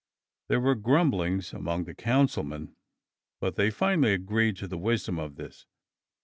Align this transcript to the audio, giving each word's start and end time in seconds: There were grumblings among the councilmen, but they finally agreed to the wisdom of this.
There 0.49 0.59
were 0.59 0.73
grumblings 0.73 1.53
among 1.53 1.83
the 1.83 1.93
councilmen, 1.93 2.75
but 3.39 3.55
they 3.55 3.69
finally 3.69 4.13
agreed 4.15 4.55
to 4.57 4.67
the 4.67 4.79
wisdom 4.79 5.19
of 5.19 5.35
this. 5.35 5.67